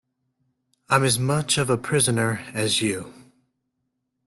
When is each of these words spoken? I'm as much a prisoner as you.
I'm 0.89 1.03
as 1.03 1.19
much 1.19 1.59
a 1.59 1.77
prisoner 1.77 2.43
as 2.55 2.81
you. 2.81 3.13